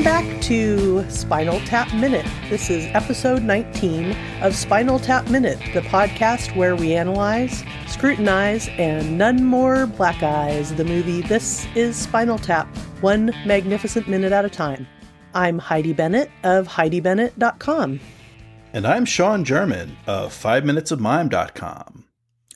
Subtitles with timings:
[0.00, 2.24] Welcome back to Spinal Tap Minute.
[2.48, 9.18] This is episode 19 of Spinal Tap Minute, the podcast where we analyze, scrutinize, and
[9.18, 14.48] none more black eyes the movie This is Spinal Tap, one magnificent minute at a
[14.48, 14.86] time.
[15.34, 18.00] I'm Heidi Bennett of HeidiBennett.com.
[18.72, 22.04] And I'm Sean German of 5minutesofmime.com.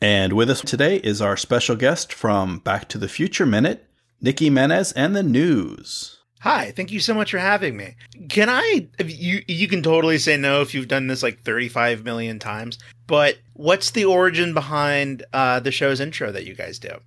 [0.01, 3.87] And with us today is our special guest from Back to the Future Minute,
[4.23, 6.24] Nikki Menez and the News.
[6.45, 7.95] Hi, thank you so much for having me.
[8.29, 12.39] Can I you you can totally say no if you've done this like 35 million
[12.39, 16.99] times, but what's the origin behind uh, the show's intro that you guys do?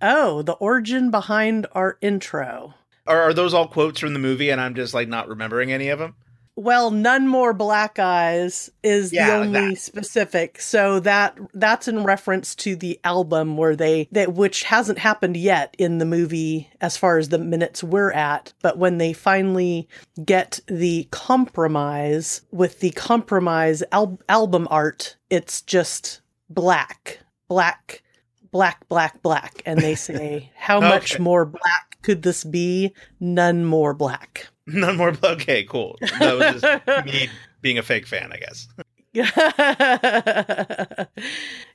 [0.00, 2.72] Oh, the origin behind our intro.
[3.06, 5.90] Are, are those all quotes from the movie and I'm just like not remembering any
[5.90, 6.14] of them?
[6.62, 9.78] Well, none more black eyes is Yeah, the only that.
[9.80, 10.60] specific.
[10.60, 15.74] So that that's in reference to the album where they that which hasn't happened yet
[15.78, 19.88] in the movie as far as the minutes we're at, but when they finally
[20.22, 28.02] get the compromise with the compromise al- album art, it's just black, black,
[28.50, 32.92] black, black, black, and they say, "How much more black could this be?
[33.18, 35.12] None more black." None more.
[35.12, 35.32] black.
[35.40, 35.98] Okay, cool.
[36.20, 37.28] That was just me
[37.60, 38.68] being a fake fan, I guess.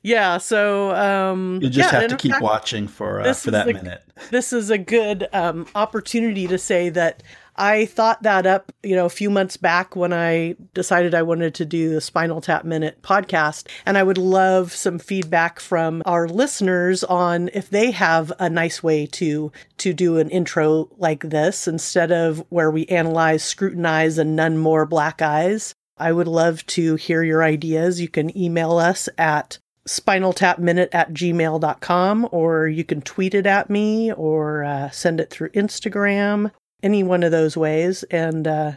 [0.03, 3.67] yeah, so um You'll just yeah, have to keep fact, watching for uh, for that
[3.67, 4.03] the- minute.
[4.31, 7.23] This is a good um opportunity to say that
[7.57, 11.55] I thought that up, you know, a few months back when I decided I wanted
[11.55, 13.67] to do the Spinal Tap Minute podcast.
[13.85, 18.83] And I would love some feedback from our listeners on if they have a nice
[18.83, 24.35] way to to do an intro like this instead of where we analyze, scrutinize, and
[24.35, 25.73] none more black eyes.
[25.97, 28.01] I would love to hear your ideas.
[28.01, 34.11] You can email us at spinaltapminute at gmail.com or you can tweet it at me
[34.11, 36.51] or uh, send it through Instagram,
[36.83, 38.03] any one of those ways.
[38.03, 38.71] And uh,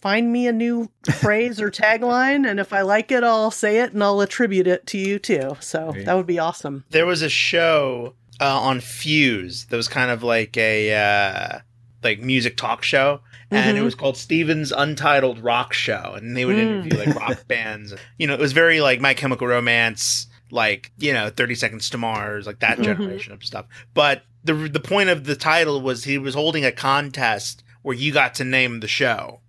[0.00, 0.90] find me a new
[1.20, 2.48] phrase or tagline.
[2.48, 5.56] And if I like it, I'll say it and I'll attribute it to you too.
[5.60, 6.06] So Great.
[6.06, 6.84] that would be awesome.
[6.90, 11.58] There was a show uh, on Fuse that was kind of like a uh,
[12.02, 13.20] like music talk show.
[13.52, 13.84] And it Mhm.
[13.84, 16.60] was called Steven's Untitled Rock Show, and they would Mm.
[16.84, 17.92] interview like rock bands.
[18.16, 21.98] You know, it was very like My Chemical Romance, like you know, Thirty Seconds to
[21.98, 22.84] Mars, like that Mhm.
[22.84, 23.66] generation of stuff.
[23.92, 28.12] But the the point of the title was he was holding a contest where you
[28.12, 29.40] got to name the show,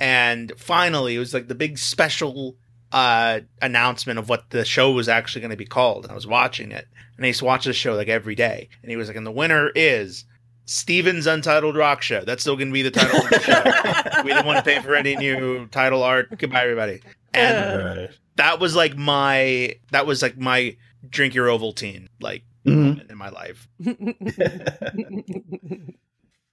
[0.00, 2.56] and finally it was like the big special
[2.92, 6.04] uh announcement of what the show was actually going to be called.
[6.04, 8.68] And i was watching it and i used to watch this show like every day.
[8.82, 10.24] And he was like and the winner is
[10.64, 12.24] steven's untitled rock show.
[12.24, 14.22] That's still going to be the title of the show.
[14.24, 16.36] We didn't want to pay for any new title art.
[16.38, 17.00] Goodbye everybody.
[17.34, 18.10] And Right.
[18.36, 20.76] that was like my that was like my
[21.08, 22.76] drink your ovaltine like Mhm.
[22.88, 23.68] moment in my life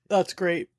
[0.09, 0.69] That's great.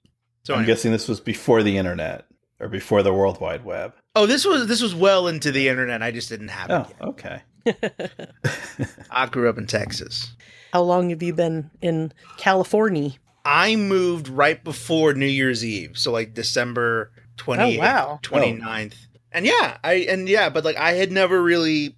[0.44, 0.74] so I'm anyway.
[0.74, 2.26] guessing this was before the internet
[2.60, 3.94] or before the World Wide Web.
[4.14, 6.86] oh this was this was well into the internet i just didn't have it Oh,
[6.88, 7.02] yet.
[7.08, 7.42] okay.
[9.10, 10.32] i grew up in texas
[10.72, 13.10] How long have you been in California?
[13.44, 18.18] I moved right before New Year's Eve, so like December 28th, Oh, wow.
[18.22, 18.94] 29th.
[19.30, 21.94] And yeah, I and yeah, but like I had never really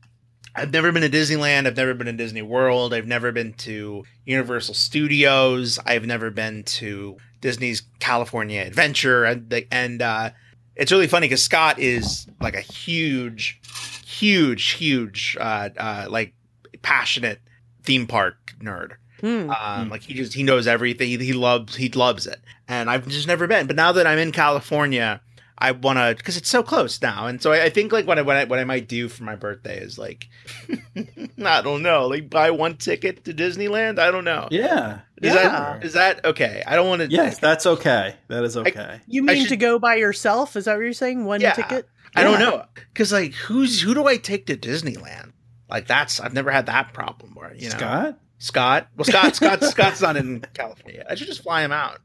[0.58, 4.04] I've never been to Disneyland, I've never been to Disney World, I've never been to
[4.26, 10.30] Universal Studios, I've never been to Disney's California Adventure and the- and uh
[10.74, 13.60] it's really funny cuz Scott is like a huge
[14.04, 16.34] huge huge uh uh like
[16.82, 17.40] passionate
[17.84, 18.92] theme park nerd.
[19.20, 19.50] Hmm.
[19.50, 21.08] Um, like he just he knows everything.
[21.08, 23.66] He, he loves he loves it, and I've just never been.
[23.66, 25.20] But now that I'm in California,
[25.60, 28.18] I want to because it's so close now, and so I, I think like what
[28.18, 30.28] I, what I what I might do for my birthday is like
[31.44, 33.98] I don't know, like buy one ticket to Disneyland.
[33.98, 34.48] I don't know.
[34.50, 35.00] Yeah.
[35.20, 35.48] Is Yeah.
[35.48, 36.62] that is that okay?
[36.66, 37.08] I don't want to.
[37.10, 38.14] Yes, that's okay.
[38.28, 39.00] That is okay.
[39.06, 40.54] You mean should- to go by yourself?
[40.56, 41.24] Is that what you're saying?
[41.24, 41.52] One Yeah.
[41.54, 41.88] ticket?
[42.14, 45.32] I don't know because like who's who do I take to Disneyland?
[45.68, 48.18] Like that's I've never had that problem where you know Scott?
[48.38, 48.88] Scott.
[48.96, 51.04] Well, Scott Scott Scott's not in California.
[51.08, 51.98] I should just fly him out.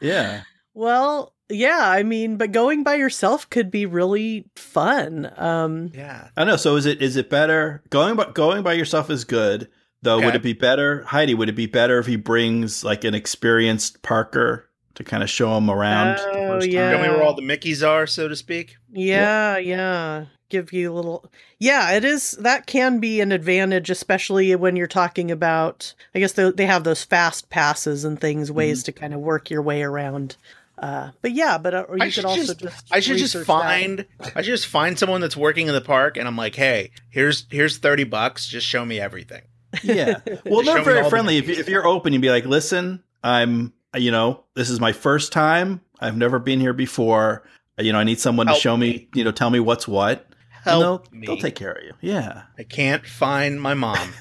[0.00, 0.42] Yeah.
[0.74, 5.30] Well, yeah, I mean, but going by yourself could be really fun.
[5.36, 6.28] Um, Yeah.
[6.36, 6.56] I know.
[6.56, 9.68] So is it is it better going by going by yourself is good
[10.02, 10.20] though?
[10.20, 11.34] Would it be better, Heidi?
[11.34, 15.56] Would it be better if he brings like an experienced Parker to kind of show
[15.56, 16.18] him around?
[16.20, 16.92] Oh, yeah.
[16.92, 18.76] Show me where all the Mickeys are, so to speak.
[18.92, 20.26] yeah, yeah.
[20.48, 21.30] Give you a little.
[21.60, 22.32] Yeah, it is.
[22.32, 25.94] That can be an advantage, especially when you're talking about.
[26.12, 29.48] I guess they, they have those fast passes and things, ways to kind of work
[29.48, 30.36] your way around.
[30.80, 32.86] Uh, but yeah, but uh, or you I could should also just, just.
[32.90, 36.16] I should just research find I should just find someone that's working in the park
[36.16, 39.42] and I'm like, "Hey, here's here's 30 bucks, just show me everything."
[39.82, 40.20] Yeah.
[40.46, 41.36] Well, they're very all the friendly.
[41.36, 41.60] If, you- Mickeys.
[41.60, 45.80] if you're open, you'd be like, listen, I'm, you know, this is my first time.
[46.00, 47.44] I've never been here before.
[47.78, 49.08] You know, I need someone Help to show me, me.
[49.14, 50.26] you know, tell me what's what.
[50.64, 51.26] And Help they'll, me.
[51.26, 51.92] they'll take care of you.
[52.00, 52.42] Yeah.
[52.58, 54.12] I can't find my mom.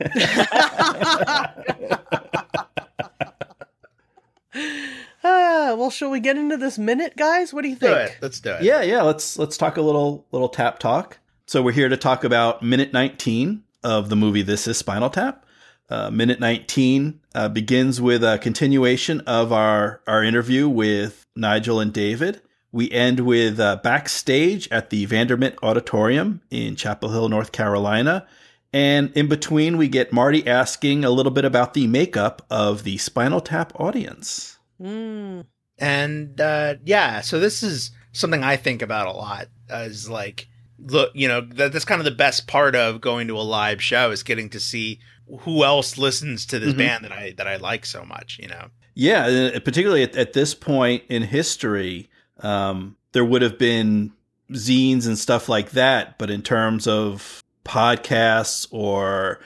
[5.28, 7.52] Ah, well, shall we get into this minute, guys?
[7.52, 8.10] What do you do think?
[8.10, 8.18] it.
[8.22, 8.62] Let's do it.
[8.62, 9.02] Yeah, yeah.
[9.02, 11.18] Let's let's talk a little little tap talk.
[11.46, 15.44] So we're here to talk about minute 19 of the movie This Is Spinal Tap.
[15.90, 21.92] Uh, minute 19 uh, begins with a continuation of our our interview with Nigel and
[21.92, 22.40] David.
[22.70, 28.28] We end with uh, backstage at the Vandermint Auditorium in Chapel Hill, North Carolina.
[28.72, 32.98] And in between, we get Marty asking a little bit about the makeup of the
[32.98, 34.55] Spinal Tap audience.
[34.80, 35.46] Mm,
[35.78, 39.48] And uh, yeah, so this is something I think about a lot.
[39.68, 43.36] As like, look, you know, that, that's kind of the best part of going to
[43.38, 45.00] a live show is getting to see
[45.40, 46.78] who else listens to this Mhm.
[46.78, 48.38] band that I that I like so much.
[48.40, 52.08] You know, Yeah, uh, particularly at, at this point in history,
[52.40, 54.12] um, there would have been
[54.52, 56.16] zines and stuff like that.
[56.18, 59.40] But in terms of podcasts or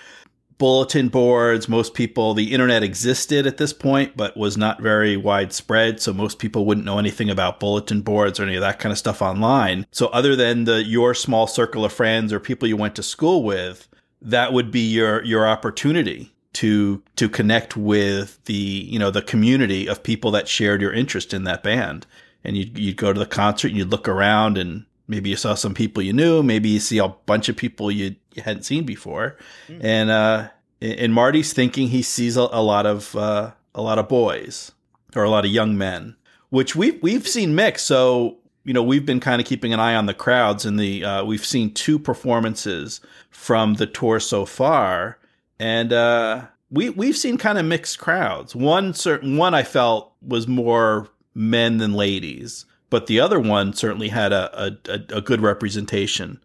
[0.60, 6.00] bulletin boards, most people, the internet existed at this point, but was not very widespread.
[6.00, 8.98] So most people wouldn't know anything about bulletin boards or any of that kind of
[8.98, 9.86] stuff online.
[9.90, 13.42] So other than the your small circle of friends or people you went to school
[13.42, 13.88] with,
[14.20, 19.88] that would be your your opportunity to to connect with the you know the community
[19.88, 22.06] of people that shared your interest in that band
[22.44, 25.54] and you'd, you'd go to the concert and you'd look around and maybe you saw
[25.54, 29.36] some people you knew maybe you see a bunch of people you, hadn't seen before
[29.68, 29.80] Mm.
[29.84, 30.48] and uh
[30.80, 34.72] in marty's thinking he sees a, a lot of uh a lot of boys
[35.16, 36.16] or a lot of young men
[36.50, 39.94] which we've we've seen mixed so you know we've been kind of keeping an eye
[39.94, 43.00] on the crowds and the uh, we've seen two performances
[43.30, 45.18] from the tour so far
[45.58, 48.54] and uh, we we've seen kind of mixed crowds.
[48.54, 54.08] One certain one I felt was more men than ladies, but the other one certainly
[54.08, 56.40] had a, a, a good representation.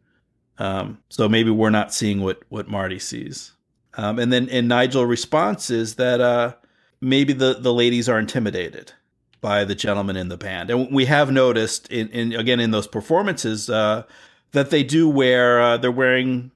[0.58, 3.52] Um, so maybe we're not seeing what what Marty sees.
[3.96, 6.56] Um, and then and Nigel response is that uh,
[7.02, 8.94] maybe the the ladies are intimidated
[9.42, 12.88] by the gentlemen in the band, and we have noticed in, in again in those
[12.88, 14.04] performances uh,
[14.52, 16.52] that they do wear uh, they're wearing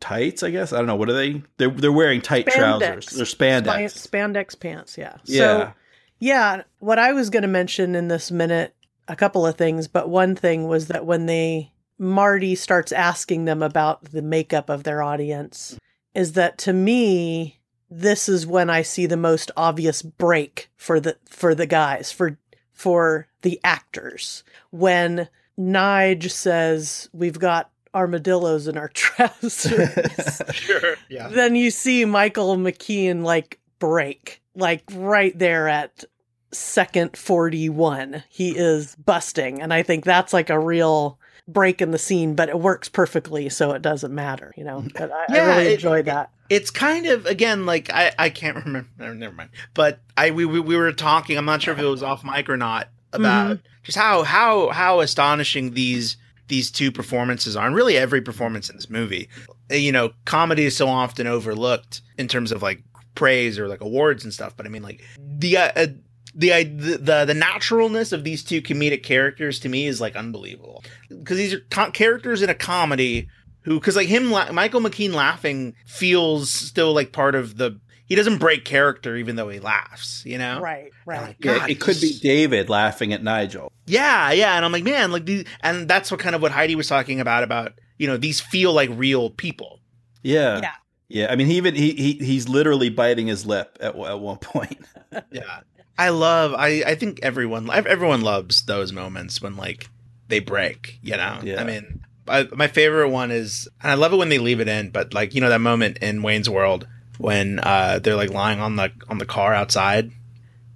[0.00, 0.42] tights.
[0.42, 1.42] I guess I don't know what are they.
[1.56, 2.54] They're they're wearing tight Spandex.
[2.54, 3.06] trousers.
[3.06, 4.08] They're spandex.
[4.08, 5.16] spandex pants, yeah.
[5.24, 5.38] yeah.
[5.38, 5.72] So,
[6.18, 8.76] yeah, what I was going to mention in this minute,
[9.08, 11.71] a couple of things, but one thing was that when they,
[12.02, 15.78] Marty starts asking them about the makeup of their audience,
[16.14, 21.16] is that to me, this is when I see the most obvious break for the
[21.26, 22.38] for the guys for
[22.72, 31.54] for the actors when Nige says we've got armadillos in our trousers sure, yeah, then
[31.54, 36.04] you see Michael McKean like break, like right there at
[36.52, 38.24] second 41.
[38.28, 39.60] He is busting.
[39.60, 43.48] And I think that's like a real break in the scene, but it works perfectly.
[43.48, 44.84] So it doesn't matter, you know?
[44.94, 46.30] But I, Yeah, I really it- enjoyed that.
[46.50, 48.88] it's kind of again like I I can't remember.
[49.14, 49.50] Never mind.
[49.74, 51.36] But I we we, we were talking.
[51.38, 55.00] I'm not sure if it was off mic or not about just how how how
[55.00, 56.16] astonishing these
[56.48, 59.28] these two performances are, and really every performance in this movie.
[59.70, 62.82] Uh, You know, comedy is so often overlooked in terms of like
[63.14, 64.54] praise or like awards and stuff.
[64.56, 65.86] But I mean, like the uh,
[66.34, 70.82] the, the the the naturalness of these two comedic characters to me is like unbelievable
[71.08, 73.28] because these are co- characters in a comedy
[73.62, 78.14] who because like him la- michael mckean laughing feels still like part of the he
[78.14, 81.20] doesn't break character even though he laughs you know Right, right.
[81.20, 83.70] Like, Yeah, it could be David laughing at Nigel.
[83.86, 86.74] yeah yeah and i'm like man like these and that's what kind of what heidi
[86.76, 89.80] was talking about about you know these feel like real people
[90.22, 90.60] Yeah.
[90.60, 90.72] Yeah.
[91.08, 91.26] Yeah.
[91.30, 94.78] I mean, he even he, he he's literally biting his lip at at one point.
[95.30, 95.60] yeah
[95.98, 99.88] i love i i think everyone everyone loves those moments when like
[100.28, 101.60] they break you know Yeah.
[101.60, 104.68] i mean I, my favorite one is and i love it when they leave it
[104.68, 106.86] in but like you know that moment in wayne's world
[107.18, 110.10] when uh they're like lying on the on the car outside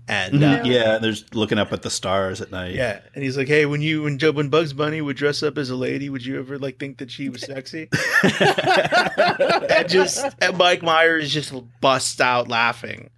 [0.08, 2.74] and uh, yeah, they're just looking up at the stars at night.
[2.74, 5.58] yeah and he's like hey when you when Joe when bugs bunny would dress up
[5.58, 7.88] as a lady would you ever like think that she was sexy
[9.70, 13.10] and just and mike myers just busts out laughing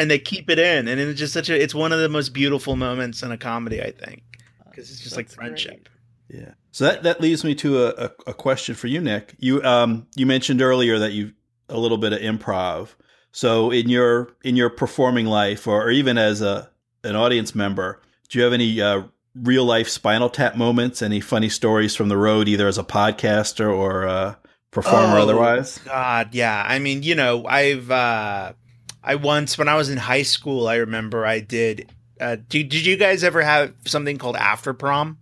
[0.00, 2.32] and they keep it in and it's just such a it's one of the most
[2.32, 4.22] beautiful moments in a comedy i think
[4.68, 5.88] because it's just like That's friendship
[6.28, 6.54] Yeah.
[6.72, 9.34] So that, that leads me to a, a, a question for you, Nick.
[9.38, 11.32] You um you mentioned earlier that you
[11.68, 12.90] a little bit of improv.
[13.32, 16.70] So in your in your performing life, or, or even as a
[17.02, 19.02] an audience member, do you have any uh,
[19.34, 21.02] real life Spinal Tap moments?
[21.02, 24.38] Any funny stories from the road, either as a podcaster or a
[24.70, 25.78] performer, Oh, otherwise?
[25.78, 26.64] God, yeah.
[26.64, 28.52] I mean, you know, I've uh
[29.02, 31.90] I once when I was in high school, I remember I did
[32.20, 35.16] Uh, did, did you guys ever have something called after prom?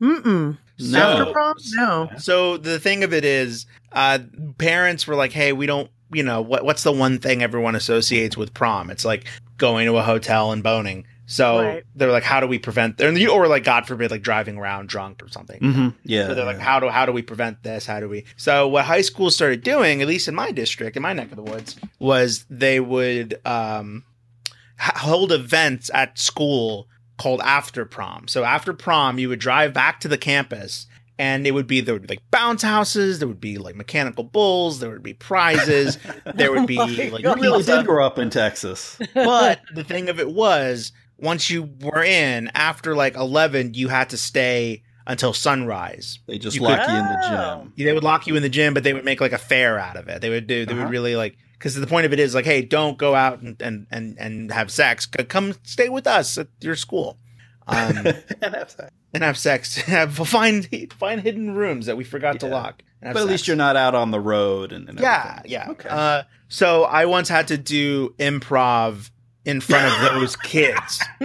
[0.00, 0.58] Mm-mm.
[0.78, 0.98] No.
[0.98, 1.54] After prom?
[1.74, 2.10] No.
[2.18, 4.18] So the thing of it is, uh,
[4.58, 8.36] parents were like, "Hey, we don't, you know, what what's the one thing everyone associates
[8.36, 8.90] with prom?
[8.90, 9.24] It's like
[9.58, 11.84] going to a hotel and boning." So Right.
[11.94, 14.88] they're like, "How do we prevent?" And you- or like, God forbid, like driving around
[14.88, 15.58] drunk or something.
[15.60, 16.26] hmm Yeah.
[16.26, 17.86] So they're like, how do how do we prevent this?
[17.86, 18.24] How do we?
[18.36, 21.36] So what high school started doing, at least in my district, in my neck of
[21.36, 24.04] the woods, was they would um,
[24.80, 26.88] h- hold events at school
[27.18, 28.26] called after prom.
[28.26, 30.86] So after prom, you would drive back to the campus.
[31.18, 34.24] And it would be there would be like bounce houses, there would be like mechanical
[34.24, 35.98] bulls, there would be prizes,
[36.34, 37.36] there would be Oh like God.
[37.36, 38.98] You really did grow up in Texas.
[39.14, 40.90] But the thing of it was,
[41.22, 46.18] once you were in after like eleven, you had to stay until sunrise.
[46.28, 47.62] They just You lock could- you in the Oh.
[47.76, 47.86] gym.
[47.86, 49.96] They would lock you in the gym, but they would make like a fair out
[49.96, 50.20] of it.
[50.20, 50.66] They would do.
[50.66, 50.82] They Uh-huh.
[50.84, 53.60] would really like because the point of it is like, hey, don't go out and
[53.62, 55.06] and and, and have sex.
[55.06, 57.18] Come stay with us at your school,
[57.68, 58.06] um,
[59.14, 59.76] and have sex.
[59.82, 62.82] Have find find hidden rooms that we forgot to lock.
[63.00, 65.50] and have but at least you're not out on the road and, and Yeah, everything.
[65.52, 65.70] yeah.
[65.70, 65.88] Okay.
[65.88, 69.10] Uh, so I once had to do improv
[69.44, 71.02] in front of those kids.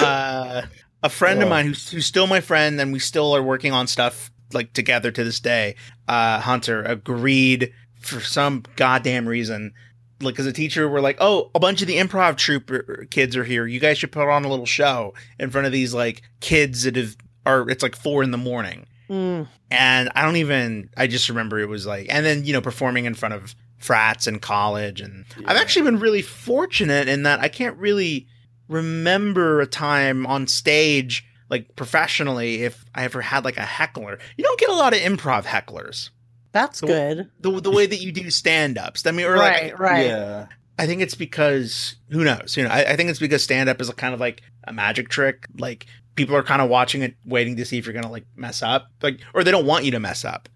[0.00, 0.62] uh,
[1.02, 3.86] a friend of mine who's, who's still my friend, and we still are working on
[3.86, 5.76] stuff like together to this day.
[6.06, 9.72] Uh, Hunter agreed for some goddamn reason.
[10.20, 13.44] Like, as a teacher, we're like, oh, a bunch of the improv troupe kids are
[13.44, 13.66] here.
[13.66, 16.96] You guys should put on a little show in front of these like kids that
[16.96, 17.68] have are.
[17.70, 19.48] It's like four in the morning Mm.
[19.70, 23.06] and I don't even I just remember it was like and then you know performing
[23.06, 27.48] in front of frats in college and I've actually been really fortunate in that I
[27.48, 28.26] can't really
[28.68, 34.18] remember a time on stage like professionally if I ever had like a heckler.
[34.36, 36.10] You don't get a lot of improv hecklers.
[36.52, 37.30] That's So- good.
[37.40, 39.06] The the way that you do stand-ups.
[39.06, 40.06] I mean or Right, like right.
[40.06, 40.46] Yeah.
[40.78, 42.56] I think it's because who knows?
[42.56, 45.08] You know, I, I think it's because stand up is kind of like a magic
[45.08, 45.46] trick.
[45.58, 48.62] Like people are kind of watching it, waiting to see if you're gonna like mess
[48.62, 50.48] up, like or they don't want you to mess up.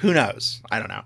[0.00, 0.60] Who knows?
[0.70, 1.02] I don't know.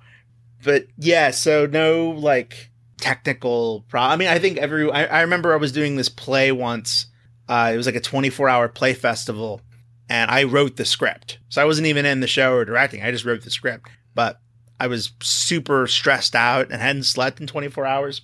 [0.64, 4.12] But yeah, so no like technical problem.
[4.12, 7.06] I mean, I think every I, I remember I was doing this play once.
[7.48, 9.60] Uh, it was like a 24 hour play festival,
[10.08, 11.38] and I wrote the script.
[11.48, 13.02] So I wasn't even in the show or directing.
[13.02, 14.40] I just wrote the script, but
[14.80, 18.22] I was super stressed out and hadn't slept in 24 hours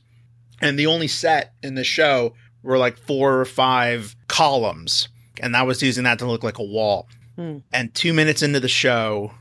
[0.61, 5.09] and the only set in the show were like four or five columns
[5.41, 7.09] and I was using that to look like a wall.
[7.37, 7.59] Hmm.
[7.73, 9.33] And 2 minutes into the show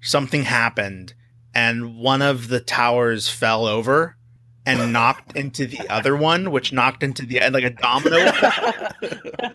[0.00, 1.14] something happened
[1.58, 4.16] and one of the towers fell over
[4.64, 8.16] and knocked into the other one which knocked into the like a domino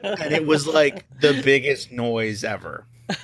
[0.03, 2.85] and it was like the biggest noise ever.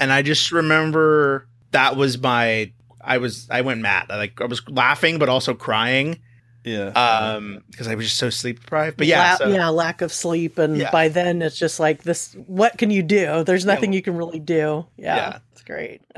[0.00, 4.06] And I just remember that was my I was I went mad.
[4.10, 6.18] I like I was laughing but also crying
[6.64, 6.88] Yeah.
[6.96, 8.96] um because I was just so sleep deprived.
[8.96, 10.90] But yeah, La- so, yeah, lack of sleep, and Yeah.
[10.90, 12.34] by then it's just like this.
[12.46, 13.44] What can you do?
[13.44, 14.86] There's Yeah, nothing well- you can really do.
[14.96, 15.38] Yeah, Yeah.
[15.52, 16.00] it's great.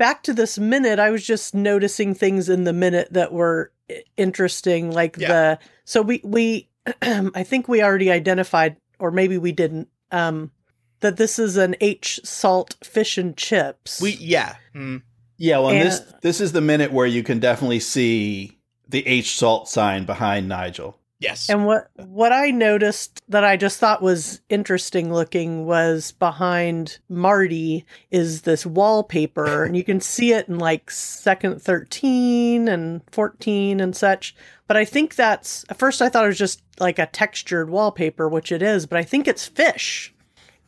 [0.00, 3.70] Back to this minute, I was just noticing things in the minute that were
[4.16, 5.28] interesting, like Yeah.
[5.28, 5.58] the.
[5.84, 6.70] So we we,
[7.02, 9.88] I think we already identified, or maybe we didn't.
[10.10, 10.52] Um,
[11.00, 14.00] that this is an H salt fish and chips.
[14.00, 14.54] we yeah.
[14.74, 15.02] Mm.
[15.36, 15.58] yeah.
[15.58, 19.68] Well, and this this is the minute where you can definitely see the H salt
[19.68, 20.96] sign behind Nigel.
[21.20, 21.50] Yes.
[21.50, 27.84] And what what I noticed that I just thought was interesting looking was behind Marty
[28.10, 33.94] is this wallpaper and you can see it in like second 13 and 14 and
[33.94, 34.34] such.
[34.66, 38.26] But I think that's at first I thought it was just like a textured wallpaper,
[38.28, 40.14] which it is, but I think it's fish.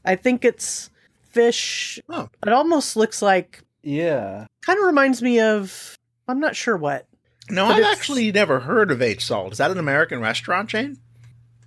[0.05, 0.91] I think it's
[1.31, 1.99] fish.
[2.11, 2.29] Oh.
[2.47, 4.47] It almost looks like Yeah.
[4.67, 5.97] kind of reminds me of
[6.29, 7.07] I'm not sure what.
[7.51, 9.53] No, but I've actually never heard of H Salt.
[9.53, 10.99] Is that an American restaurant chain?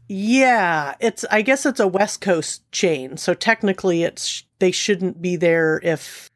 [0.08, 5.36] Yeah, it's I guess it's a West Coast chain, so technically it's they shouldn't be
[5.36, 6.30] there if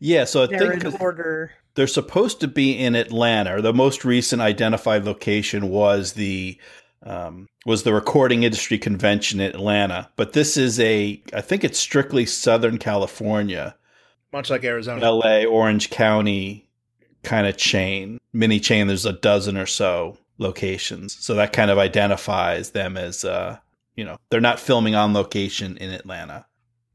[0.00, 0.24] Yeah.
[0.24, 1.52] So I they're think in order.
[1.74, 3.62] they're supposed to be in Atlanta.
[3.62, 6.58] The most recent identified location was the
[7.04, 10.10] um, was the Recording Industry Convention in Atlanta.
[10.16, 13.76] But this is a I think it's strictly Southern California,
[14.32, 15.04] Much like Arizona.
[15.04, 16.68] L.A., Orange County
[17.22, 18.86] kind of chain, mini chain.
[18.86, 23.58] There's a dozen or so locations, so that kind of identifies them as uh,
[23.96, 26.46] you know they're not filming on location in Atlanta.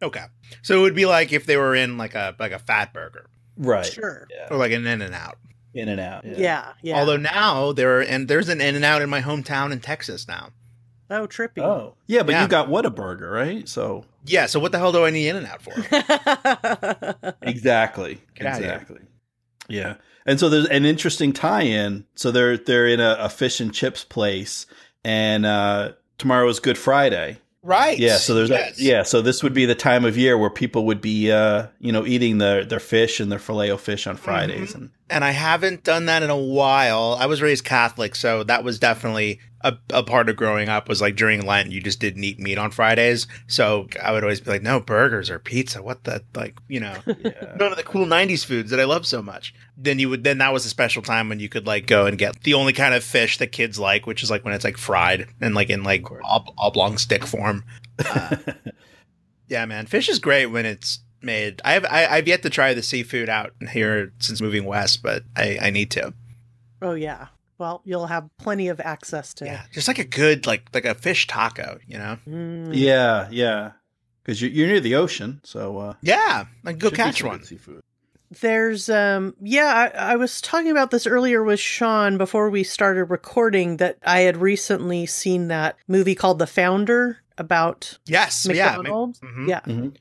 [0.01, 0.25] Okay.
[0.62, 3.25] So it would be like if they were in like a like a Fatburger
[3.57, 3.86] Right.
[3.86, 4.27] Sure.
[4.29, 4.48] Yeah.
[4.51, 5.38] or like an In-N-Out.
[5.74, 6.24] In and out.
[6.25, 7.00] Yeah, yeah.
[7.00, 10.50] Although now there and there's an In-N-Out in my hometown in Texas now.
[11.10, 11.63] oh, trippy.
[11.63, 11.96] Oh.
[12.05, 12.43] Yeah, but Yeah.
[12.43, 13.67] you got Whataburger, right?
[13.67, 15.72] So Yeah, so what the hell do I need In-N-Out for?
[17.41, 18.22] exactly.
[18.36, 19.00] Get exactly.
[19.67, 19.96] Yeah.
[20.27, 22.05] And so there's an interesting tie-in.
[22.15, 24.65] So they're they're in a, a fish and chips place,
[25.03, 27.38] and uh, tomorrow is Good Friday.
[27.63, 27.98] Right.
[27.98, 28.17] Yeah.
[28.17, 28.79] So there's Yes.
[28.79, 29.03] a, yeah.
[29.03, 32.05] So this would be the time of year where people would be uh, you know
[32.05, 35.84] eating their their fish and their filet o fish on Fridays, and and I haven't
[35.84, 37.17] done that in a while.
[37.19, 40.88] I was raised Catholic, so that was definitely a, a part of growing up.
[40.88, 44.42] Was like during Lent, you just didn't eat meat on Fridays, so I would always
[44.42, 45.82] be like, "No burgers or pizza.
[45.82, 47.56] What the like, you know, yeah.
[47.58, 50.40] none of the cool '90s foods that I love so much." Then you would then
[50.40, 52.94] that was a special time when you could like go and get the only kind
[52.94, 55.84] of fish that kids like, which is like when it's like fried and like in
[55.84, 57.64] like ob- oblong stick form.
[58.04, 58.38] Uh,
[59.48, 61.62] yeah, man, fish is great when it's made.
[61.66, 65.24] I have I, I've yet to try the seafood out here since moving west, but
[65.36, 66.14] I, I need to.
[66.82, 67.28] Oh yeah.
[67.58, 69.46] Well, you'll have plenty of access to.
[69.46, 72.18] Yeah, just like a good like like a fish taco, you know?
[72.28, 72.70] Mm.
[72.74, 73.72] yeah, yeah.
[74.24, 77.44] Because you're, you're near the ocean, so uh, Yeah, like go catch one.
[77.44, 77.82] Seafood.
[78.42, 83.06] There's um yeah, I, I was talking about this earlier with Sean before we started
[83.06, 89.20] recording that I had recently seen that movie called The Founder about Yes, McDonald's.
[89.24, 89.30] yeah.
[89.30, 89.48] mhm.
[89.48, 89.62] Yeah.
[89.62, 89.96] Mhm.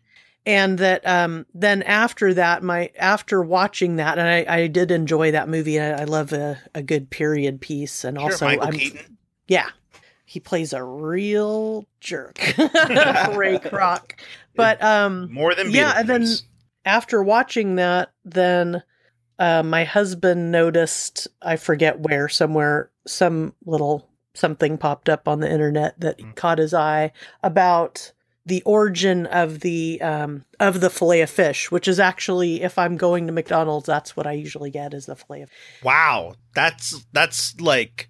[0.46, 5.32] And that um then after that my after watching that and I, I did enjoy
[5.32, 5.80] that movie.
[5.80, 9.18] I, I love a, a good period piece and Sure, also Michael I'm Keaton.
[9.48, 9.68] yeah.
[10.24, 12.38] He plays a real jerk.
[12.58, 14.12] Ray Kroc.
[14.54, 16.26] But um More than Yeah, and then-
[16.84, 18.82] after watching that, then
[19.40, 25.50] uh, my husband noticed, I forget where, somewhere, some little something popped up on the
[25.50, 26.34] internet that Mm.
[26.36, 27.10] caught his eye
[27.42, 28.12] about
[28.46, 32.96] the origin of the um, of the fillet of fish, which is actually, if I'm
[32.96, 35.50] going to McDonald's, that's what I usually get is the fillet of
[35.82, 38.08] Wow, that's that's like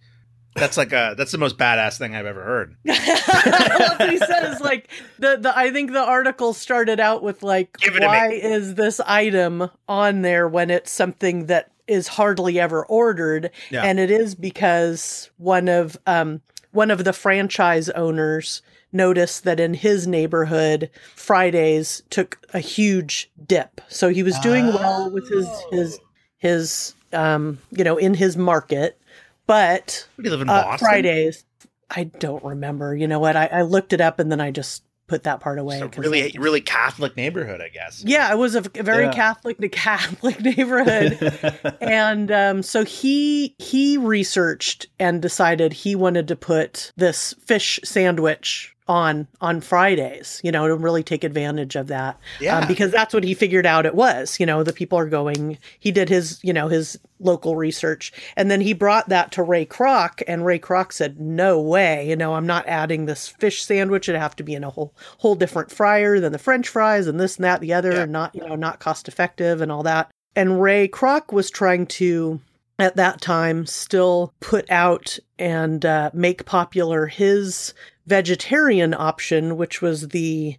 [0.55, 2.77] that's like a that's the most badass thing I've ever heard.
[2.85, 4.61] That's what he says.
[4.61, 4.89] Like
[5.19, 8.75] the, the I think the article started out with like Give it to why is
[8.75, 13.51] this item on there when it's something that is hardly ever ordered?
[13.71, 13.83] Yeah.
[13.83, 16.41] And it is because one of um
[16.73, 18.63] one of the franchise owners
[18.97, 23.81] noticed that in his neighborhood Fridays took a huge dip.
[23.89, 26.01] So he was doing well with his his
[26.39, 28.99] his um you know in his market,
[29.47, 30.87] but What do you live in uh, Boston?
[30.87, 31.45] Fridays.
[31.91, 32.97] I don't remember.
[32.97, 33.37] You know what?
[33.37, 35.77] I, I looked it up and then I just put that part away.
[35.77, 38.03] It's a 'cause really I- really Catholic neighborhood, I guess.
[38.05, 39.13] yeah, it was a, a very Yeah.
[39.13, 46.35] Catholic to Catholic neighborhood, and um, so he he researched and decided he wanted to
[46.37, 50.41] put this fish sandwich on on Fridays.
[50.45, 52.59] You know, to really take advantage of that Yeah.
[52.59, 54.39] um, because that's what he figured out it was.
[54.41, 55.59] You know, the people are going.
[55.79, 59.65] He did his, you know, his local research, and then he brought that to Ray
[59.67, 62.09] Kroc, and Ray Kroc said, "No way!
[62.09, 64.09] You know, I'm not adding this fish sandwich.
[64.09, 67.19] It'd have to be in a whole whole different fryer than the French fries, and
[67.19, 68.03] this and that, the other, Yeah.
[68.03, 71.87] and not, you know, not cost effective and all that." And Ray Kroc was trying
[71.87, 72.41] to.
[72.79, 77.73] At that time, still put out and uh, make popular his
[78.07, 80.57] vegetarian option, which was the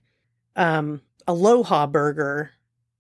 [0.56, 2.52] um, Aloha burger,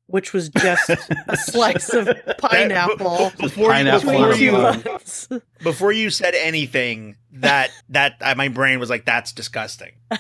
[0.08, 6.10] which was just a slice of pineapple before Pineapple you, between before you, before you
[6.10, 9.92] said anything that that uh, my brain was like that's disgusting.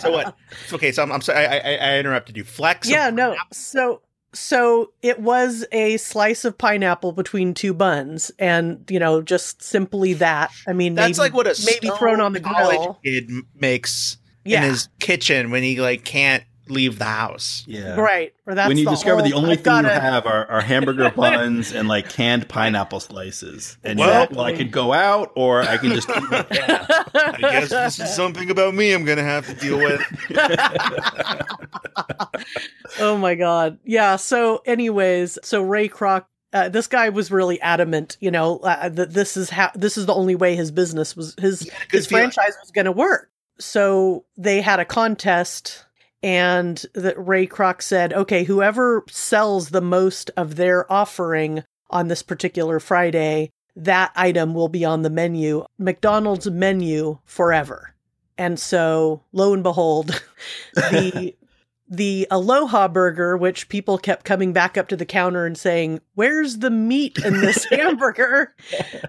[0.00, 0.36] So what?
[0.72, 2.44] Okay, so I'm, I'm sorry I, I, I interrupted you.
[2.44, 2.90] Flex.
[2.90, 3.36] yeah, no.
[3.52, 4.02] So
[4.34, 10.14] so it was a slice of pineapple between two buns, and you know, just simply
[10.14, 10.50] that.
[10.68, 12.98] I mean, That's maybe, like what a maybe thrown on the grill.
[13.04, 17.64] kid makes Yeah, in his kitchen when he like can't leave the house.
[17.66, 17.94] yeah.
[18.00, 18.32] right.
[18.46, 20.60] Or that's when you the discover the only I've thing you gotta- have are, are
[20.60, 24.92] hamburger buns and like canned pineapple slices, and you're Well- like, well, I could go
[24.92, 26.46] out or I can just eat what
[27.14, 30.00] I guess this is something about me I'm gonna have to deal with.
[33.00, 38.16] oh my god yeah so anyways so ray kroc uh, this guy was really adamant
[38.20, 41.34] you know uh, that this is how this is the only way his business was
[41.40, 42.30] his He had a good his feeling.
[42.30, 45.83] franchise was going to work so they had a contest
[46.24, 52.22] and that ray kroc said okay whoever sells the most of their offering on this
[52.22, 57.94] particular friday that item will be on the menu mcdonald's menu forever
[58.38, 60.22] and so lo and behold
[60.74, 61.34] the
[61.88, 66.58] the Aloha burger, which people kept coming back up to the counter and saying, "Where's
[66.58, 68.54] the meat in this hamburger?"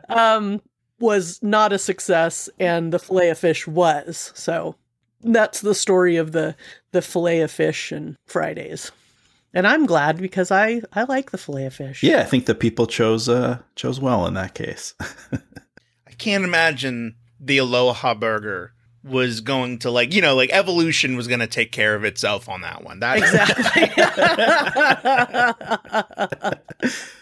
[0.09, 0.61] um,
[0.99, 4.31] was not a success, and the fillet of fish was.
[4.35, 4.75] So
[5.33, 6.55] that's the story of the
[6.91, 8.91] the fillet of fish and Fridays.
[9.53, 12.03] And I'm glad because I I like the fillet of fish.
[12.03, 14.93] Yeah, I think the people chose uh chose well in that case.
[15.31, 21.27] I can't imagine the Aloha burger was going to like you know like evolution was
[21.27, 22.99] going to take care of itself on that one.
[22.99, 23.91] That exactly.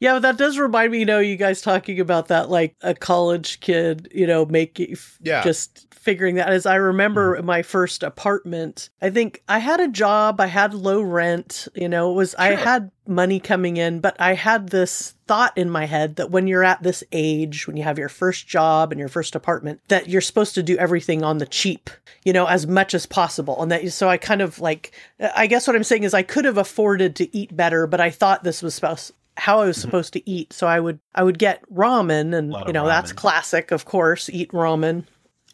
[0.00, 2.94] Yeah, but that does remind me, you know, you guys talking about that, like a
[2.94, 5.42] college kid, you know, making Yeah.
[5.42, 6.48] just figuring that.
[6.48, 10.74] As I remember in my first apartment, I think I had a job, I had
[10.74, 15.14] low rent, you know, it was I had money coming in, but I had this
[15.26, 18.46] thought in my head that when you're at this age, when you have your first
[18.46, 21.90] job and your first apartment, that you're supposed to do everything on the cheap,
[22.24, 23.60] you know, as much as possible.
[23.62, 24.92] And that so I kind of like
[25.34, 28.10] I guess what I'm saying is I could have afforded to eat better, but I
[28.10, 30.52] thought this was supposed how I was supposed to eat.
[30.52, 34.50] So I would I would get ramen and you know that's classic, of course, eat
[34.52, 35.04] ramen.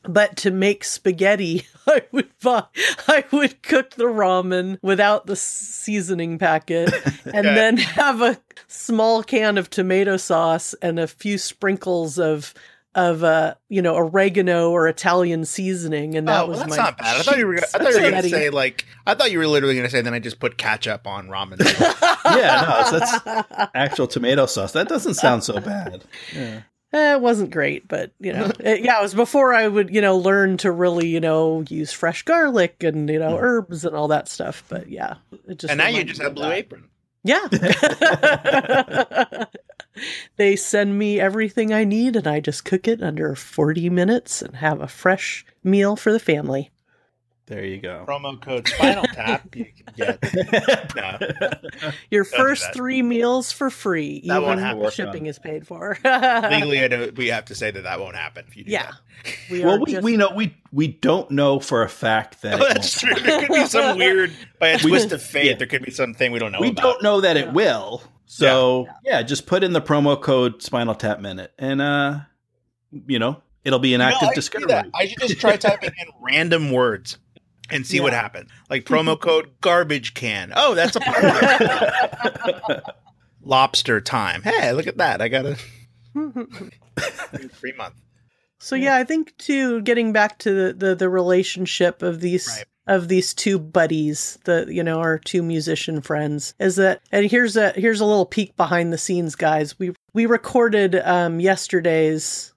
[0.08, 2.64] But to make spaghetti, I would buy,
[3.08, 6.92] I would cook the ramen without the seasoning packet,
[7.24, 7.54] and Yeah.
[7.54, 8.38] then have a
[8.68, 12.54] small can of tomato sauce and a few sprinkles of
[12.96, 16.84] of uh you know oregano or Italian seasoning, and that oh, was well, that's my
[16.84, 17.16] not bad.
[17.16, 17.54] I thought you were.
[17.54, 18.84] Gonna, I thought you were going to say like.
[19.06, 20.00] I thought you were literally going to say.
[20.00, 21.58] Then I just put ketchup on ramen.
[22.24, 24.72] yeah, no, that's actual tomato sauce.
[24.72, 26.04] That doesn't sound so bad.
[26.32, 26.60] Yeah.
[26.94, 30.00] Eh, it wasn't great, but you know, it- yeah, it was before I would, you
[30.00, 34.06] know, learn to really, you know, use fresh garlic and you know herbs and all
[34.08, 34.62] that stuff.
[34.68, 35.16] But yeah,
[35.48, 36.52] it just and now you just have Blue that.
[36.52, 36.88] Apron.
[37.26, 37.48] Yeah.
[40.36, 44.54] they send me everything I need, and I just cook it under forty minutes and
[44.56, 46.70] have a fresh meal for the family.
[47.46, 48.04] There you go.
[48.08, 49.54] Promo code Spinal Tap.
[49.54, 50.94] You can get.
[50.96, 51.18] No.
[52.10, 54.90] Your Don't first three meals for free, That won't happen.
[54.90, 55.26] shipping on.
[55.26, 55.98] is paid for.
[56.04, 58.92] Legally, I don't, we have to say that that won't happen if you do yeah,
[59.24, 59.34] that.
[59.50, 62.64] we well, we, just- we know we we don't know for a fact that Oh,
[62.64, 63.16] it that's won't.
[63.18, 63.26] true.
[63.26, 65.56] There could be some weird, by a twist of fate, yeah.
[65.56, 66.82] there could be something we don't know we about.
[66.82, 67.42] don't know that Yeah.
[67.42, 68.02] it will.
[68.24, 69.22] So yeah.
[69.22, 72.20] just put in the promo code Spinal Tap Minute, and uh,
[73.06, 74.90] you know it'll be an You know, I discovery.
[74.94, 77.18] I should just try typing in random words
[77.70, 78.22] and see what Yeah.
[78.22, 78.50] happens.
[78.70, 80.52] Like promo code garbage can.
[80.54, 81.36] Oh, that's a part of
[82.68, 82.82] it.
[83.42, 84.42] Lobster time.
[84.42, 85.20] Hey, look at that.
[85.20, 85.56] I got a
[87.52, 87.94] free month.
[88.58, 92.64] So yeah, I think too, getting back to the the, the relationship of these Right.
[92.86, 97.56] of these two buddies, the you know our two musician friends, is that and here's
[97.56, 99.78] a here's a little peek behind the scenes, guys.
[99.78, 102.53] We we recorded um, yesterday's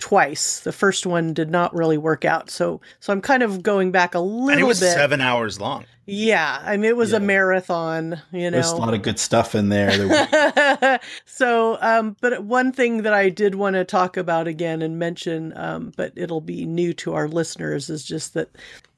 [0.00, 0.60] twice.
[0.60, 4.14] The first one did not really work out, so so I'm kind of going back
[4.14, 4.92] a little And it was bit.
[4.94, 5.84] seven hours long.
[6.06, 7.18] Yeah, I mean it was Yeah.
[7.18, 8.20] a marathon.
[8.32, 9.96] You know, There's a lot of good stuff in there.
[9.96, 14.98] There- so um but one thing that i did want to talk about again and
[14.98, 18.48] mention um but it'll be new to our listeners is just that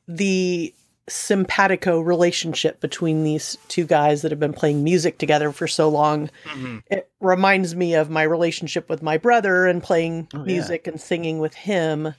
[0.08, 0.74] the
[1.12, 6.30] simpatico relationship between these two guys that have been playing music together for so long.
[6.44, 6.78] Mm-hmm.
[6.90, 10.44] It reminds me of my relationship with my brother and playing Oh, yeah.
[10.44, 12.14] music and singing with him.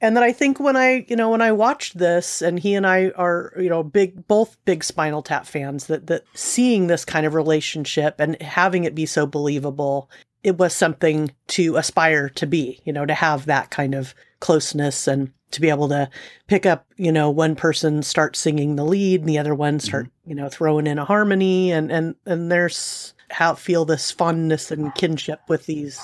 [0.00, 2.86] And that I think when I, you know, when I watched this and he and
[2.86, 7.26] I are, you know, big, both big Spinal Tap fans, that, that seeing this kind
[7.26, 10.08] of relationship and having it be so believable,
[10.44, 15.08] it was something to aspire to be, you know, to have that kind of closeness
[15.08, 16.08] and to be able to
[16.46, 20.08] pick up, you know, one person start singing the lead and the other one start,
[20.26, 24.94] you know, throwing in a harmony and, and, and there's how feel this fondness and
[24.94, 26.00] kinship with these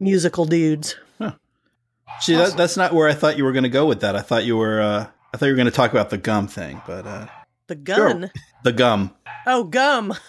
[0.00, 0.96] musical dudes.
[2.20, 4.14] See, that, that's not where I thought you were going to go with that.
[4.14, 4.80] I thought you were.
[4.80, 7.26] Uh, I thought you were going to talk about the gum thing, but uh,
[7.66, 8.30] The gun.
[8.62, 9.12] the gum.
[9.46, 10.14] Oh, gum.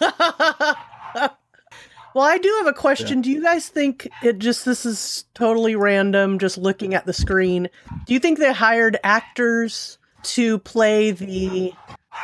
[2.16, 3.20] well, I do have a question.
[3.20, 7.68] Do you guys think it just this is totally random just looking at the screen?
[8.06, 11.74] Do you think they hired actors to play the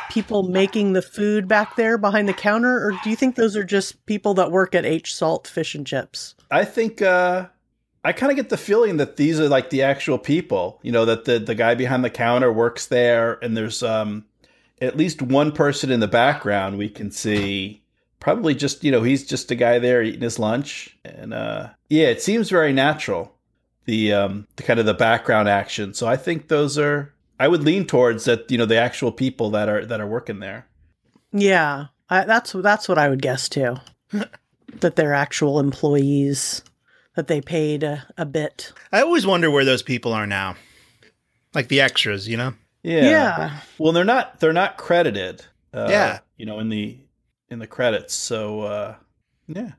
[0.09, 3.63] people making the food back there behind the counter or do you think those are
[3.63, 6.33] just people that work at H Salt Fish and Chips?
[6.49, 7.45] I think uh,
[8.03, 10.79] I kind of get the feeling that these are like the actual people.
[10.81, 14.25] You know, that the the guy behind the counter works there, and there's um,
[14.81, 17.82] at least one person in the background we can see.
[18.23, 22.07] Probably just you know he's just a guy there eating his lunch, and uh, yeah,
[22.07, 23.35] it seems very natural.
[23.85, 25.93] The um, the kind of the background action.
[25.93, 27.13] So I think those are.
[27.39, 28.49] I would lean towards that.
[28.49, 30.67] You know, the actual people that are that are working there.
[31.33, 31.87] Yeah.
[32.09, 33.75] I, that's that's what I would guess too.
[34.79, 36.63] that they're actual employees
[37.15, 38.71] that they paid a, a bit.
[38.91, 40.55] I always wonder where those people are now.
[41.53, 42.53] Like the extras, you know?
[42.83, 43.09] Yeah.
[43.09, 43.59] yeah.
[43.77, 45.43] Well, they're not they're not credited.
[45.73, 46.19] Uh, Yeah.
[46.37, 46.97] You know, in the
[47.49, 48.13] in the credits.
[48.13, 48.95] So uh
[49.47, 49.71] yeah.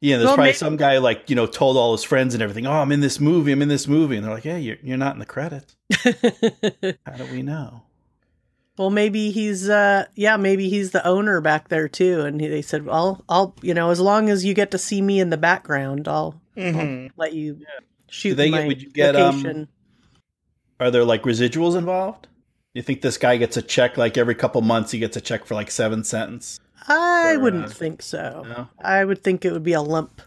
[0.00, 2.42] Yeah, there's Well, probably may- some guy like, you know, told all his friends and
[2.42, 3.52] everything, "Oh, I'm in this movie.
[3.52, 7.16] I'm in this movie." And they're like, "Yeah, you're you're not in the credits." How
[7.16, 7.82] do we know?
[8.76, 12.60] Well, maybe he's uh yeah, maybe he's the owner back there too and he, they
[12.60, 15.36] said, "Well, I'll, you know, as long as you get to see me in the
[15.38, 17.08] background, I'll Mm-hmm.
[17.16, 17.60] let you
[18.08, 19.66] shoot Do they get- my would you get, um.
[20.78, 22.28] Are there like residuals involved?
[22.74, 25.44] You think this guy gets a check like every couple months he gets a check
[25.46, 26.60] for like 7 cents?
[26.88, 28.44] I wouldn't think so.
[28.46, 28.68] No?
[28.80, 30.20] I would think it would be a lump,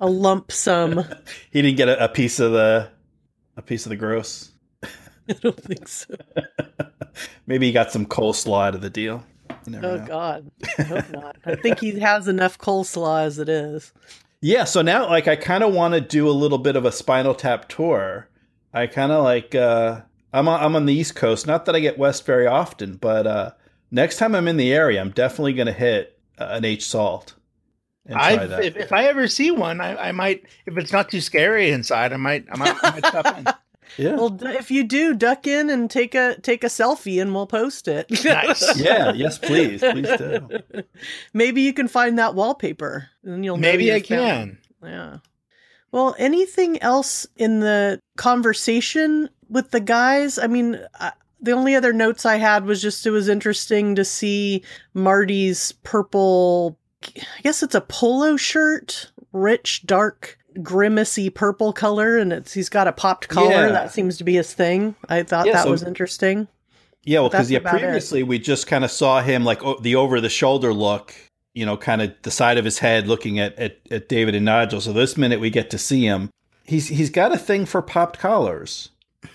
[0.00, 1.04] a lump sum.
[1.50, 2.90] He didn't get a, a piece of the
[3.56, 4.52] a piece of the gross.
[4.82, 6.14] I don't think so.
[7.46, 9.24] Maybe he got some coleslaw out of the deal.
[9.50, 10.04] Oh know.
[10.06, 11.36] God, I hope not.
[11.44, 13.92] I think he has enough coleslaw as it is.
[14.40, 16.92] Yeah, so now like I kind of want to do a little bit of a
[16.92, 18.28] Spinal Tap tour.
[18.72, 20.02] I kind of like uh
[20.32, 21.46] I'm on, I'm on the East Coast.
[21.46, 23.50] Not that I get west very often, but uh
[23.90, 27.34] next time I'm in the area, I'm definitely going to hit uh, an H salt.
[28.14, 28.64] I that.
[28.64, 32.12] if, if I ever see one, I, I might if it's not too scary inside,
[32.12, 33.46] I might I might, I might stop in.
[34.04, 34.14] yeah.
[34.14, 37.88] Well, if you do, duck in and take a take a selfie, and we'll post
[37.88, 38.06] it.
[38.24, 38.78] Nice.
[38.80, 39.80] yeah, yes, please.
[39.80, 40.48] Please do.
[41.32, 44.58] Maybe you can find that wallpaper, and you'll Maybe you I found- can.
[44.84, 45.16] Yeah.
[45.90, 50.38] Well, anything else in the conversation with the guys?
[50.38, 54.04] I mean, I, the only other notes I had was just it was interesting to
[54.04, 54.62] see
[54.94, 56.78] Marty's purple.
[57.16, 62.88] I guess it's a polo shirt, rich, dark, grimacy purple color, and it's he's got
[62.88, 63.50] a popped collar.
[63.50, 63.68] Yeah.
[63.68, 64.94] That seems to be his thing.
[65.08, 66.48] I thought Yeah, that so- was interesting.
[67.04, 67.82] Yeah, well, because yeah, about it.
[67.82, 71.14] previously we just kind of saw him like o- the over the shoulder look,
[71.54, 74.44] you know, kind of the side of his head looking at, at at David and
[74.44, 74.80] Nigel.
[74.80, 76.30] So this minute we get to see him.
[76.64, 78.88] He's he's got a thing for popped collars.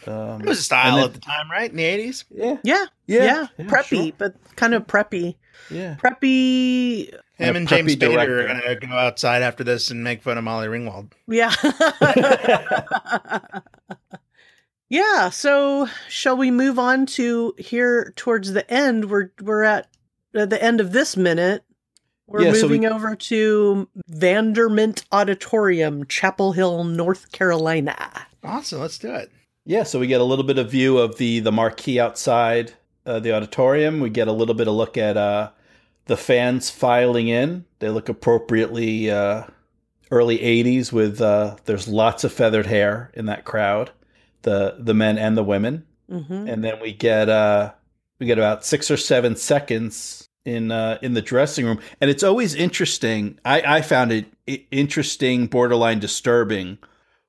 [0.08, 1.70] Um, It was a style and at the time, right?
[1.70, 2.26] In the eighties.
[2.30, 4.12] yeah, Yeah, yeah, yeah, preppy, sure.
[4.18, 5.36] but kind of preppy,
[5.70, 5.96] yeah.
[5.96, 7.10] preppy.
[7.36, 10.44] Him a and James Spader are gonna go outside after this and make fun of
[10.44, 11.12] Molly Ringwald.
[11.28, 11.52] Yeah.
[14.90, 19.10] yeah, so shall we move on to here towards the end?
[19.10, 19.88] We're we're at
[20.36, 21.64] at the end of this minute.
[22.28, 28.28] We're Yeah, so we- moving over to Vandermint Auditorium, Chapel Hill, North Carolina.
[28.44, 29.32] Awesome, let's do it.
[29.66, 32.74] Yeah, so we get a little bit of view of the the marquee outside
[33.06, 34.00] uh, the auditorium.
[34.00, 35.52] We get a little bit of look at uh,
[36.06, 37.66] the fans filing in.
[37.80, 39.44] They look appropriately uh,
[40.10, 43.92] early '80s with uh, there's lots of feathered hair in that crowd,
[44.42, 45.86] the the men and the women.
[46.10, 47.74] hmm And then we get uh,
[48.20, 52.24] we get about six or seven seconds in uh, in the dressing room, and it's
[52.24, 53.40] always interesting.
[53.46, 54.26] I, I found it
[54.72, 56.80] interesting, borderline disturbing,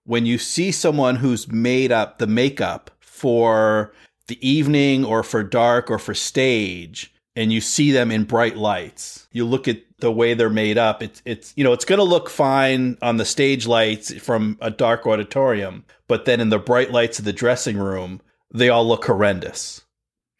[0.04, 3.92] when you see someone who's made up the makeup for
[4.28, 9.26] the evening or for dark or for stage, and you see them in bright lights.
[9.32, 11.02] You look at the way they're made up.
[11.02, 14.70] It's it's you know it's going to look fine on the stage lights from a
[14.70, 18.20] dark auditorium, but then in the bright lights of the dressing room,
[18.52, 19.82] they all look horrendous.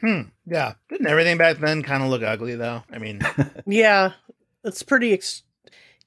[0.01, 0.23] Hmm.
[0.47, 0.75] Yeah.
[0.89, 2.83] Didn't everything back then kind of look ugly though?
[2.91, 3.21] I mean,
[3.67, 4.13] Yeah,
[4.65, 5.13] it's pretty.
[5.13, 5.45] Ex-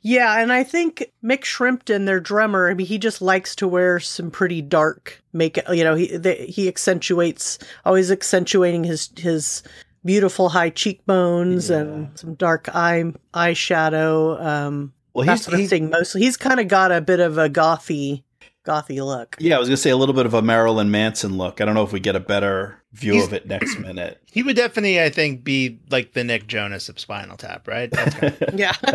[0.07, 3.99] yeah, and I think Mick Shrimpton, their drummer, I mean, he just likes to wear
[3.99, 5.65] some pretty dark makeup.
[5.73, 9.63] You know, he the, he accentuates, always accentuating his his
[10.05, 11.77] beautiful high cheekbones Yeah.
[11.77, 14.39] and some dark eye eyeshadow.
[14.39, 16.21] Um, Well, that's he's, what he's mostly.
[16.21, 18.21] He's kind of got a bit of a gothy,
[18.65, 19.36] gothy look.
[19.39, 21.62] yeah, I was gonna say a little bit of a Marilyn Manson look.
[21.62, 24.21] I don't know if we get a better view He's- of it next minute.
[24.25, 27.91] he would definitely, I think, be like the Nick Jonas of Spinal Tap, right?
[27.91, 28.73] Kind of Yeah,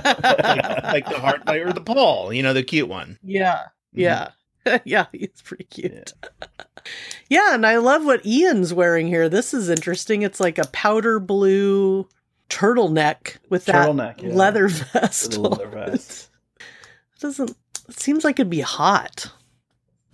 [0.84, 3.18] like the heart, like, or the Paul, you know, the cute one.
[3.22, 3.62] Yeah.
[3.94, 4.00] Mm-hmm.
[4.00, 4.30] Yeah.
[4.84, 6.12] yeah, he's pretty cute.
[7.28, 7.54] Yeah.
[7.54, 9.28] and I love what Ian's wearing here.
[9.28, 10.22] This is interesting.
[10.22, 12.06] It's like a powder blue
[12.50, 14.34] turtleneck with that yeah.
[14.34, 15.38] leather vest.
[15.38, 16.28] Leather vest.
[16.58, 17.56] It doesn't
[17.88, 19.32] it seems like it'd be hot.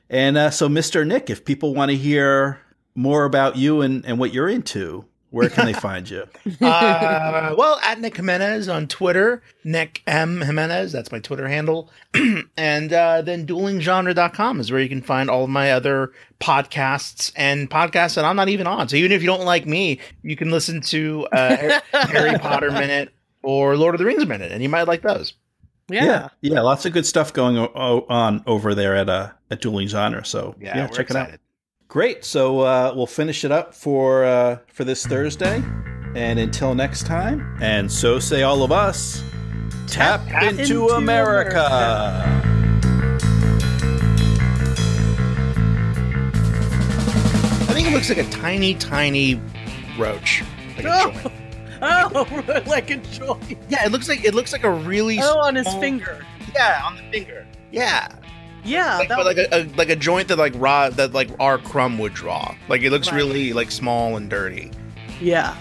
[0.10, 1.06] And uh, so Mr.
[1.06, 2.62] Nick, if people want to hear
[3.00, 6.24] more about you and, and what you're into, where can they find you?
[6.62, 10.42] uh, well, at Nick Jimenez on Twitter, Nick M.
[10.42, 11.90] Jimenez, that's my Twitter handle.
[12.58, 17.70] and uh, then duelinggenre.com is where you can find all of my other podcasts and
[17.70, 18.90] podcasts that I'm not even on.
[18.90, 23.14] So even if you don't like me, you can listen to uh, Harry Potter Minute
[23.42, 25.34] or Lord of the Rings Minute, and you might like those.
[25.92, 26.06] Yeah.
[26.06, 29.88] yeah, yeah, lots of good stuff going o- on over there at uh, at Dueling
[29.88, 30.24] Genre.
[30.24, 31.32] So Yeah, yeah, we're check it out.
[31.90, 31.94] Excited.
[31.94, 32.26] Great.
[32.26, 35.64] So uh, we'll finish it up for uh, for this Thursday,
[36.16, 37.58] and until next time.
[37.62, 39.24] And so say all of us.
[39.88, 41.66] Tap, Tap into, into America.
[47.62, 49.42] I think it looks like a tiny, tiny
[49.98, 50.44] roach.
[50.78, 51.12] Like a Oh.
[51.12, 51.34] joint.
[51.82, 53.40] Oh, like a joy.
[53.70, 56.26] Yeah, it looks like it looks like a really Oh, on his finger.
[56.54, 57.48] Yeah, on the finger.
[57.72, 58.10] Yeah,
[58.64, 61.58] Yeah, like, but like a, a like a joint that like raw that like R.
[61.58, 62.56] Crumb would draw.
[62.68, 63.18] Like it looks Right.
[63.18, 64.72] really like small and dirty.
[65.22, 65.56] yeah.